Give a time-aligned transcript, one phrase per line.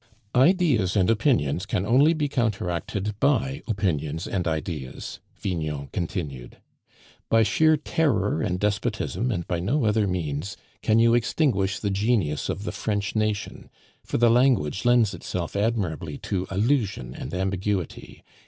[0.35, 6.57] "Ideas and opinions can only be counteracted by opinions and ideas," Vignon continued.
[7.29, 12.49] "By sheer terror and despotism, and by no other means, can you extinguish the genius
[12.49, 13.69] of the French nation;
[14.03, 18.23] for the language lends itself admirably to allusion and ambiguity.